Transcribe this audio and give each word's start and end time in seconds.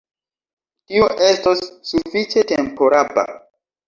Tio 0.91 1.09
estos 1.25 1.61
sufiĉe 1.89 2.45
temporaba. 2.53 3.27